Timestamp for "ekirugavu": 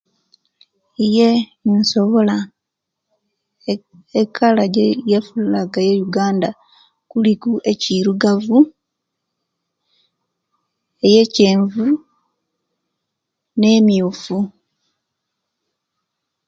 7.71-8.57